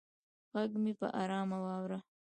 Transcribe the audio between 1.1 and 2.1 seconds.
ارامه واوره